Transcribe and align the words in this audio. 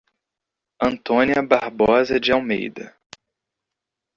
Antônia 0.81 1.43
Barbosa 1.43 2.19
de 2.19 2.31
Almeida 2.31 2.97